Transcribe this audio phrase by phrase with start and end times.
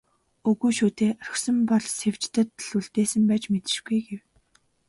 [0.49, 4.21] "Үгүй шүү дээ, орхисон бол Сэвжидэд л үлдээсэн байж мэдэшгүй" гэв.